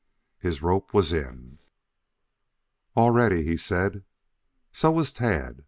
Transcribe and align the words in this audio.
His 0.39 0.63
rope 0.63 0.95
was 0.95 1.13
in. 1.13 1.59
"All 2.95 3.11
ready," 3.11 3.43
he 3.43 3.55
said. 3.55 4.03
So 4.71 4.91
was 4.91 5.11
Tad. 5.13 5.59